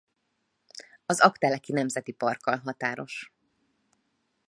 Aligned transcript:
Az 1.05 1.19
Aggteleki 1.21 1.71
Nemzeti 1.71 2.11
Parkkal 2.11 2.57
határos. 2.57 3.33